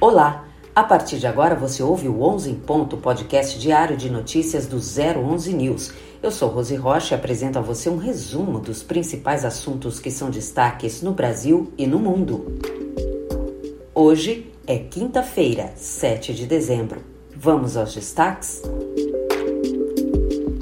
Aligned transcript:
Olá! 0.00 0.44
A 0.76 0.84
partir 0.84 1.18
de 1.18 1.26
agora 1.26 1.56
você 1.56 1.82
ouve 1.82 2.06
o 2.06 2.22
11 2.22 2.52
em 2.52 2.54
Ponto, 2.54 2.96
podcast 2.98 3.58
diário 3.58 3.96
de 3.96 4.08
notícias 4.08 4.64
do 4.64 4.76
011 4.76 5.52
News. 5.52 5.92
Eu 6.22 6.30
sou 6.30 6.50
Rose 6.50 6.76
Rocha 6.76 7.16
e 7.16 7.18
apresento 7.18 7.58
a 7.58 7.62
você 7.62 7.90
um 7.90 7.96
resumo 7.96 8.60
dos 8.60 8.80
principais 8.80 9.44
assuntos 9.44 9.98
que 9.98 10.08
são 10.08 10.30
destaques 10.30 11.02
no 11.02 11.10
Brasil 11.10 11.72
e 11.76 11.84
no 11.84 11.98
mundo. 11.98 12.60
Hoje 13.92 14.52
é 14.68 14.78
quinta-feira, 14.78 15.72
7 15.74 16.32
de 16.32 16.46
dezembro. 16.46 17.00
Vamos 17.34 17.76
aos 17.76 17.92
destaques? 17.92 18.62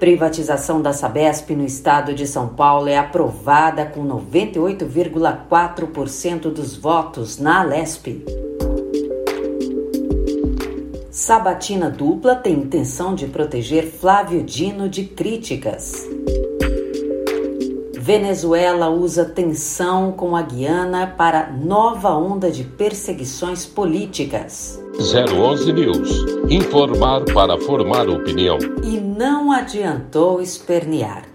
Privatização 0.00 0.80
da 0.80 0.94
Sabesp 0.94 1.50
no 1.50 1.66
estado 1.66 2.14
de 2.14 2.26
São 2.26 2.48
Paulo 2.48 2.88
é 2.88 2.96
aprovada 2.96 3.84
com 3.84 4.08
98,4% 4.08 6.50
dos 6.50 6.74
votos 6.74 7.36
na 7.36 7.60
Alesp. 7.60 8.47
Sabatina 11.18 11.90
dupla 11.90 12.36
tem 12.36 12.54
intenção 12.54 13.12
de 13.12 13.26
proteger 13.26 13.90
Flávio 13.90 14.40
Dino 14.40 14.88
de 14.88 15.04
críticas. 15.04 16.06
Venezuela 17.92 18.88
usa 18.88 19.24
tensão 19.24 20.12
com 20.12 20.36
a 20.36 20.42
Guiana 20.42 21.08
para 21.18 21.50
nova 21.50 22.10
onda 22.10 22.52
de 22.52 22.62
perseguições 22.62 23.66
políticas. 23.66 24.80
011 24.96 25.72
News. 25.72 26.24
Informar 26.48 27.24
para 27.24 27.58
formar 27.58 28.08
opinião. 28.08 28.56
E 28.84 29.00
não 29.00 29.50
adiantou 29.50 30.40
espernear. 30.40 31.27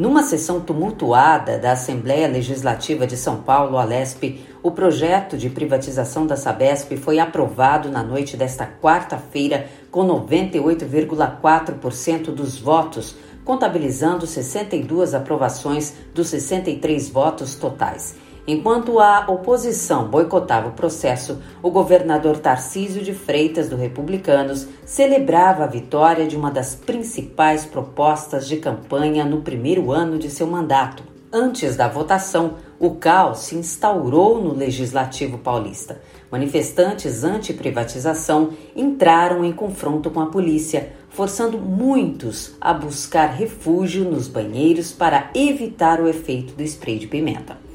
Numa 0.00 0.22
sessão 0.22 0.62
tumultuada 0.62 1.58
da 1.58 1.72
Assembleia 1.72 2.26
Legislativa 2.26 3.06
de 3.06 3.18
São 3.18 3.42
Paulo, 3.42 3.76
Alesp, 3.76 4.40
o 4.62 4.70
projeto 4.70 5.36
de 5.36 5.50
privatização 5.50 6.26
da 6.26 6.36
Sabesp 6.36 6.96
foi 6.96 7.18
aprovado 7.18 7.90
na 7.90 8.02
noite 8.02 8.34
desta 8.34 8.66
quarta-feira 8.66 9.66
com 9.90 10.06
98,4% 10.06 12.32
dos 12.32 12.58
votos, 12.58 13.14
contabilizando 13.44 14.26
62 14.26 15.12
aprovações 15.12 15.92
dos 16.14 16.28
63 16.28 17.10
votos 17.10 17.54
totais. 17.54 18.16
Enquanto 18.46 18.98
a 18.98 19.26
oposição 19.28 20.08
boicotava 20.08 20.68
o 20.68 20.72
processo, 20.72 21.40
o 21.62 21.70
governador 21.70 22.38
Tarcísio 22.38 23.02
de 23.02 23.12
Freitas, 23.12 23.68
do 23.68 23.76
Republicanos, 23.76 24.66
celebrava 24.84 25.64
a 25.64 25.68
vitória 25.68 26.26
de 26.26 26.36
uma 26.36 26.50
das 26.50 26.74
principais 26.74 27.64
propostas 27.64 28.48
de 28.48 28.56
campanha 28.56 29.24
no 29.24 29.42
primeiro 29.42 29.92
ano 29.92 30.18
de 30.18 30.30
seu 30.30 30.46
mandato. 30.46 31.02
Antes 31.32 31.76
da 31.76 31.86
votação, 31.86 32.54
o 32.76 32.96
caos 32.96 33.40
se 33.40 33.54
instaurou 33.54 34.42
no 34.42 34.52
Legislativo 34.52 35.38
paulista. 35.38 36.00
Manifestantes 36.28 37.22
anti-privatização 37.22 38.50
entraram 38.74 39.44
em 39.44 39.52
confronto 39.52 40.10
com 40.10 40.20
a 40.20 40.26
polícia, 40.26 40.92
forçando 41.08 41.56
muitos 41.56 42.56
a 42.60 42.72
buscar 42.72 43.26
refúgio 43.26 44.04
nos 44.04 44.26
banheiros 44.26 44.90
para 44.92 45.30
evitar 45.32 46.00
o 46.00 46.08
efeito 46.08 46.54
do 46.54 46.64
spray 46.64 46.98
de 46.98 47.06
pimenta. 47.06 47.69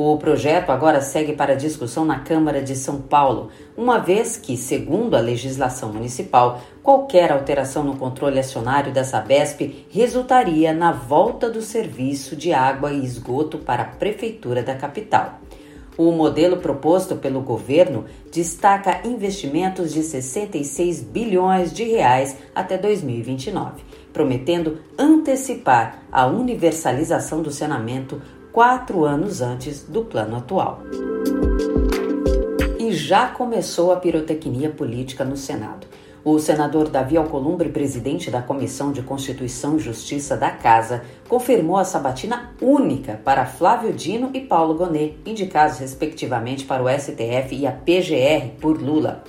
O 0.00 0.16
projeto 0.16 0.70
agora 0.70 1.00
segue 1.00 1.32
para 1.32 1.56
discussão 1.56 2.04
na 2.04 2.20
Câmara 2.20 2.62
de 2.62 2.76
São 2.76 3.00
Paulo, 3.00 3.48
uma 3.76 3.98
vez 3.98 4.36
que, 4.36 4.56
segundo 4.56 5.16
a 5.16 5.20
legislação 5.20 5.92
municipal, 5.92 6.60
qualquer 6.84 7.32
alteração 7.32 7.82
no 7.82 7.96
controle 7.96 8.38
acionário 8.38 8.92
da 8.92 9.02
Sabesp 9.02 9.84
resultaria 9.90 10.72
na 10.72 10.92
volta 10.92 11.50
do 11.50 11.60
serviço 11.60 12.36
de 12.36 12.52
água 12.52 12.92
e 12.92 13.04
esgoto 13.04 13.58
para 13.58 13.82
a 13.82 13.86
Prefeitura 13.86 14.62
da 14.62 14.76
capital. 14.76 15.40
O 15.96 16.12
modelo 16.12 16.58
proposto 16.58 17.16
pelo 17.16 17.40
governo 17.40 18.04
destaca 18.30 19.00
investimentos 19.04 19.92
de 19.92 20.04
66 20.04 21.02
bilhões 21.02 21.72
de 21.72 21.82
reais 21.82 22.36
até 22.54 22.78
2029, 22.78 23.82
prometendo 24.12 24.78
antecipar 24.96 26.04
a 26.12 26.24
universalização 26.24 27.42
do 27.42 27.50
saneamento 27.50 28.22
quatro 28.52 29.04
anos 29.04 29.40
antes 29.40 29.84
do 29.84 30.04
plano 30.04 30.36
atual. 30.36 30.80
E 32.78 32.92
já 32.92 33.28
começou 33.28 33.92
a 33.92 33.96
pirotecnia 33.96 34.70
política 34.70 35.24
no 35.24 35.36
Senado. 35.36 35.86
O 36.24 36.38
senador 36.38 36.88
Davi 36.88 37.16
Alcolumbre, 37.16 37.68
presidente 37.68 38.30
da 38.30 38.42
Comissão 38.42 38.92
de 38.92 39.02
Constituição 39.02 39.76
e 39.76 39.80
Justiça 39.80 40.36
da 40.36 40.50
Casa, 40.50 41.02
confirmou 41.28 41.76
a 41.76 41.84
sabatina 41.84 42.52
única 42.60 43.20
para 43.24 43.46
Flávio 43.46 43.92
Dino 43.92 44.30
e 44.34 44.40
Paulo 44.40 44.74
Gonet, 44.74 45.16
indicados 45.24 45.78
respectivamente 45.78 46.64
para 46.64 46.82
o 46.82 46.88
STF 46.88 47.54
e 47.54 47.66
a 47.66 47.72
PGR 47.72 48.58
por 48.60 48.82
Lula. 48.82 49.22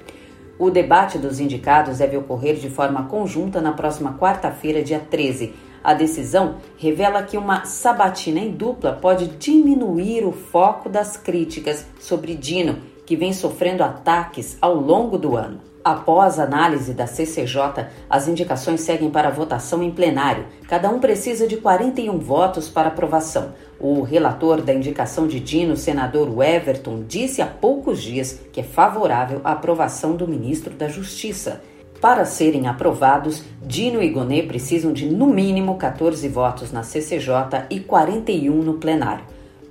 O 0.58 0.70
debate 0.70 1.18
dos 1.18 1.40
indicados 1.40 2.00
deve 2.00 2.18
ocorrer 2.18 2.56
de 2.56 2.70
forma 2.70 3.04
conjunta 3.04 3.62
na 3.62 3.72
próxima 3.72 4.18
quarta-feira, 4.18 4.84
dia 4.84 5.00
13 5.00 5.54
a 5.84 5.94
decisão 5.94 6.56
revela 6.78 7.24
que 7.24 7.38
uma 7.38 7.66
sabatina 7.66 8.40
em 8.40 8.52
dupla 8.52 8.94
pode 8.94 9.28
diminuir 9.28 10.26
o 10.26 10.32
foco 10.32 10.90
das 10.90 11.18
críticas 11.18 11.86
sobre 12.00 12.36
Dino, 12.36 12.78
que 13.06 13.16
vem 13.16 13.34
sofrendo 13.34 13.84
ataques 13.84 14.58
ao 14.62 14.76
longo 14.76 15.18
do 15.18 15.36
ano. 15.36 15.70
Após 15.84 16.38
análise 16.38 16.94
da 16.94 17.08
CCJ, 17.08 17.88
as 18.10 18.28
indicações 18.28 18.82
seguem 18.82 19.10
para 19.10 19.30
votação 19.30 19.82
em 19.82 19.90
plenário. 19.90 20.46
Cada 20.68 20.90
um 20.90 21.00
precisa 21.00 21.48
de 21.48 21.58
41 21.58 22.20
votos 22.20 22.68
para 22.68 22.90
aprovação. 22.90 23.54
O 23.80 24.02
relator 24.02 24.62
da 24.62 24.74
indicação 24.74 25.26
de 25.26 25.40
Dino, 25.40 25.78
senador 25.78 26.30
Everton, 26.44 27.04
disse 27.08 27.42
há 27.42 27.48
poucos 27.48 28.04
dias 28.04 28.42
que 28.52 28.60
é 28.60 28.64
favorável 28.64 29.40
à 29.44 29.54
aprovação 29.54 30.16
do 30.18 30.28
ministro 30.28 30.74
da 30.74 30.90
Justiça. 30.90 31.62
Para 32.02 32.24
serem 32.24 32.66
aprovados, 32.66 33.44
Dino 33.62 34.02
e 34.02 34.10
Gonê 34.10 34.42
precisam 34.44 34.94
de 34.94 35.06
no 35.06 35.28
mínimo 35.28 35.76
14 35.76 36.26
votos 36.30 36.72
na 36.72 36.82
CCJ 36.82 37.66
e 37.70 37.82
41 37.82 38.54
no 38.54 38.76
plenário. 38.76 39.26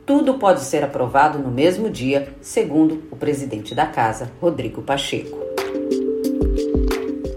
Tudo 0.04 0.34
pode 0.34 0.60
ser 0.60 0.84
aprovado 0.84 1.38
no 1.38 1.50
mesmo 1.50 1.88
dia, 1.88 2.34
segundo 2.42 3.02
o 3.10 3.16
presidente 3.16 3.74
da 3.74 3.86
casa, 3.86 4.30
Rodrigo 4.42 4.82
Pacheco. 4.82 5.38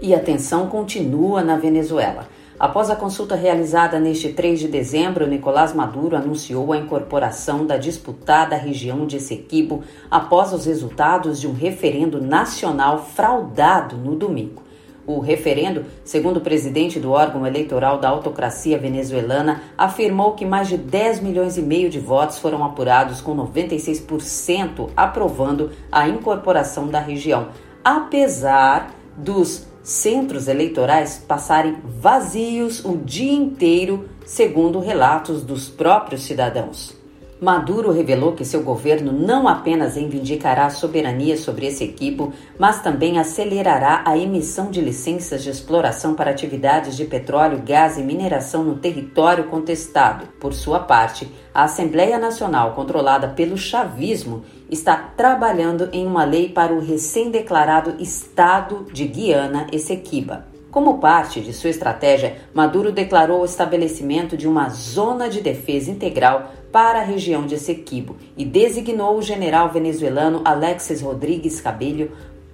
E 0.02 0.14
a 0.14 0.20
tensão 0.20 0.66
continua 0.66 1.42
na 1.42 1.56
Venezuela. 1.56 2.28
Após 2.58 2.90
a 2.90 2.96
consulta 2.96 3.34
realizada 3.34 3.98
neste 3.98 4.28
3 4.28 4.60
de 4.60 4.68
dezembro, 4.68 5.26
Nicolás 5.26 5.72
Maduro 5.72 6.16
anunciou 6.16 6.70
a 6.70 6.76
incorporação 6.76 7.64
da 7.64 7.78
disputada 7.78 8.56
região 8.56 9.06
de 9.06 9.16
Essequibo 9.16 9.82
após 10.10 10.52
os 10.52 10.66
resultados 10.66 11.40
de 11.40 11.48
um 11.48 11.54
referendo 11.54 12.20
nacional 12.20 13.06
fraudado 13.06 13.96
no 13.96 14.14
domingo. 14.14 14.62
O 15.12 15.20
referendo, 15.20 15.84
segundo 16.02 16.38
o 16.38 16.40
presidente 16.40 16.98
do 16.98 17.10
órgão 17.10 17.46
eleitoral 17.46 17.98
da 17.98 18.08
autocracia 18.08 18.78
venezuelana, 18.78 19.62
afirmou 19.76 20.32
que 20.32 20.46
mais 20.46 20.68
de 20.68 20.78
10 20.78 21.20
milhões 21.20 21.58
e 21.58 21.62
meio 21.62 21.90
de 21.90 22.00
votos 22.00 22.38
foram 22.38 22.64
apurados, 22.64 23.20
com 23.20 23.36
96% 23.36 24.88
aprovando 24.96 25.70
a 25.90 26.08
incorporação 26.08 26.88
da 26.88 26.98
região, 26.98 27.48
apesar 27.84 28.94
dos 29.14 29.66
centros 29.82 30.48
eleitorais 30.48 31.22
passarem 31.28 31.76
vazios 31.84 32.82
o 32.82 32.96
dia 32.96 33.34
inteiro, 33.34 34.08
segundo 34.24 34.80
relatos 34.80 35.44
dos 35.44 35.68
próprios 35.68 36.22
cidadãos. 36.22 37.01
Maduro 37.42 37.90
revelou 37.90 38.34
que 38.34 38.44
seu 38.44 38.62
governo 38.62 39.10
não 39.10 39.48
apenas 39.48 39.96
reivindicará 39.96 40.66
a 40.66 40.70
soberania 40.70 41.36
sobre 41.36 41.66
esse 41.66 41.82
equipo, 41.82 42.32
mas 42.56 42.80
também 42.80 43.18
acelerará 43.18 44.04
a 44.06 44.16
emissão 44.16 44.70
de 44.70 44.80
licenças 44.80 45.42
de 45.42 45.50
exploração 45.50 46.14
para 46.14 46.30
atividades 46.30 46.96
de 46.96 47.04
petróleo, 47.04 47.60
gás 47.66 47.98
e 47.98 48.02
mineração 48.04 48.62
no 48.62 48.76
território 48.76 49.48
contestado. 49.48 50.28
Por 50.38 50.54
sua 50.54 50.78
parte, 50.78 51.28
a 51.52 51.64
Assembleia 51.64 52.16
Nacional, 52.16 52.74
controlada 52.74 53.26
pelo 53.26 53.56
chavismo, 53.58 54.44
está 54.70 54.96
trabalhando 54.96 55.88
em 55.92 56.06
uma 56.06 56.22
lei 56.22 56.48
para 56.48 56.72
o 56.72 56.78
recém-declarado 56.78 57.96
Estado 57.98 58.86
de 58.92 59.04
Guiana 59.04 59.66
Essequiba. 59.72 60.51
Como 60.72 60.96
parte 60.96 61.42
de 61.42 61.52
sua 61.52 61.68
estratégia, 61.68 62.38
Maduro 62.54 62.90
declarou 62.90 63.42
o 63.42 63.44
estabelecimento 63.44 64.38
de 64.38 64.48
uma 64.48 64.70
zona 64.70 65.28
de 65.28 65.42
defesa 65.42 65.90
integral 65.90 66.50
para 66.72 67.00
a 67.00 67.04
região 67.04 67.44
de 67.46 67.56
Essequibo 67.56 68.16
e 68.38 68.42
designou 68.46 69.18
o 69.18 69.20
general 69.20 69.68
venezuelano 69.68 70.40
Alexis 70.46 71.02
Rodrigues 71.02 71.60
Cabello 71.60 72.10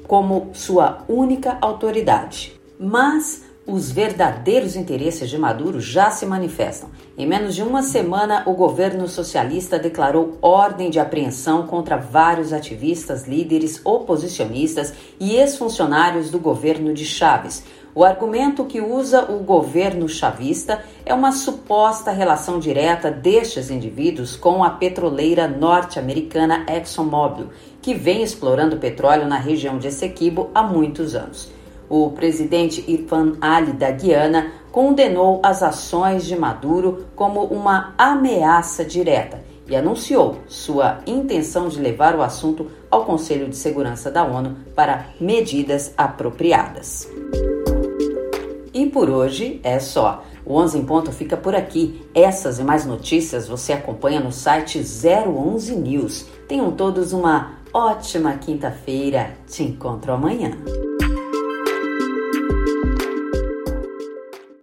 como 0.08 0.50
sua 0.52 1.04
única 1.08 1.58
autoridade. 1.60 2.60
Mas 2.76 3.44
os 3.68 3.92
verdadeiros 3.92 4.74
interesses 4.76 5.28
de 5.28 5.36
Maduro 5.36 5.78
já 5.78 6.10
se 6.10 6.24
manifestam. 6.24 6.88
Em 7.18 7.26
menos 7.26 7.54
de 7.54 7.62
uma 7.62 7.82
semana, 7.82 8.42
o 8.46 8.54
governo 8.54 9.06
socialista 9.06 9.78
declarou 9.78 10.38
ordem 10.40 10.88
de 10.88 10.98
apreensão 10.98 11.66
contra 11.66 11.98
vários 11.98 12.54
ativistas, 12.54 13.28
líderes, 13.28 13.78
oposicionistas 13.84 14.94
e 15.20 15.36
ex-funcionários 15.36 16.30
do 16.30 16.38
governo 16.38 16.94
de 16.94 17.04
Chaves. 17.04 17.62
O 17.94 18.04
argumento 18.04 18.64
que 18.64 18.80
usa 18.80 19.24
o 19.30 19.38
governo 19.38 20.08
chavista 20.08 20.82
é 21.04 21.14
uma 21.14 21.32
suposta 21.32 22.10
relação 22.10 22.58
direta 22.58 23.10
destes 23.10 23.70
indivíduos 23.70 24.36
com 24.36 24.62
a 24.62 24.70
petroleira 24.70 25.48
norte-americana 25.48 26.66
ExxonMobil, 26.68 27.48
que 27.80 27.94
vem 27.94 28.22
explorando 28.22 28.76
petróleo 28.76 29.26
na 29.26 29.38
região 29.38 29.78
de 29.78 29.88
Essequibo 29.88 30.50
há 30.54 30.62
muitos 30.62 31.14
anos. 31.14 31.50
O 31.88 32.10
presidente 32.10 32.84
Irfan 32.86 33.32
Ali 33.40 33.72
da 33.72 33.90
Guiana 33.90 34.52
condenou 34.70 35.40
as 35.42 35.62
ações 35.62 36.26
de 36.26 36.36
Maduro 36.36 37.06
como 37.16 37.44
uma 37.44 37.94
ameaça 37.96 38.84
direta 38.84 39.42
e 39.66 39.74
anunciou 39.74 40.36
sua 40.46 41.00
intenção 41.06 41.68
de 41.68 41.80
levar 41.80 42.14
o 42.14 42.22
assunto 42.22 42.70
ao 42.90 43.04
Conselho 43.04 43.48
de 43.48 43.56
Segurança 43.56 44.10
da 44.10 44.24
ONU 44.24 44.56
para 44.74 45.06
medidas 45.20 45.92
apropriadas. 45.96 47.08
Por 48.98 49.10
hoje 49.10 49.60
é 49.62 49.78
só. 49.78 50.24
O 50.44 50.54
11 50.54 50.78
em 50.78 50.84
ponto 50.84 51.12
fica 51.12 51.36
por 51.36 51.54
aqui. 51.54 52.04
Essas 52.12 52.58
e 52.58 52.64
mais 52.64 52.84
notícias 52.84 53.46
você 53.46 53.72
acompanha 53.72 54.18
no 54.18 54.32
site 54.32 54.80
011 54.80 55.76
News. 55.76 56.26
Tenham 56.48 56.72
todos 56.72 57.12
uma 57.12 57.60
ótima 57.72 58.32
quinta-feira. 58.38 59.36
Te 59.46 59.62
encontro 59.62 60.12
amanhã. 60.12 60.50